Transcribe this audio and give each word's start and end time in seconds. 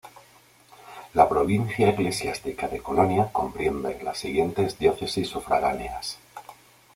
La 1.13 1.29
provincia 1.29 1.89
eclesiástica 1.89 2.67
de 2.67 2.81
Colonia 2.81 3.29
comprende 3.31 4.01
las 4.01 4.17
siguientes 4.17 4.79
diócesis 4.79 5.27
sufragáneas. 5.29 6.17